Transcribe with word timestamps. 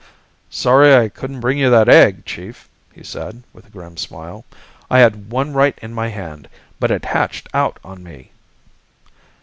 "Sorry 0.49 0.95
I 0.95 1.09
couldn't 1.09 1.41
bring 1.41 1.59
you 1.59 1.69
that 1.69 1.87
egg, 1.87 2.25
Chief," 2.25 2.67
he 2.91 3.03
said, 3.03 3.43
with 3.53 3.67
a 3.67 3.69
grim 3.69 3.97
smile. 3.97 4.45
"I 4.89 4.97
had 4.97 5.29
one 5.31 5.53
right 5.53 5.77
in 5.79 5.93
my 5.93 6.07
hand, 6.07 6.49
but 6.79 6.89
it 6.89 7.05
hatched 7.05 7.47
out 7.53 7.77
on 7.83 8.01
me." 8.01 8.31